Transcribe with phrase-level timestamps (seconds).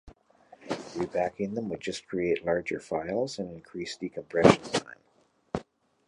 [0.95, 4.95] Repacking them would just create larger files and increase decompression time.